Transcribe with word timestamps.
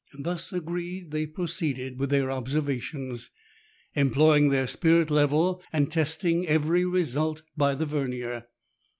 Thus 0.17 0.51
agreed, 0.51 1.11
they 1.11 1.27
proceeded 1.27 1.99
with 1.99 2.09
their 2.09 2.31
observations, 2.31 3.29
employing 3.93 4.49
their 4.49 4.65
spirit 4.65 5.11
level, 5.11 5.61
and 5.71 5.91
testing 5.91 6.47
every 6.47 6.83
result 6.85 7.43
by 7.55 7.75
the 7.75 7.85
vernier. 7.85 8.47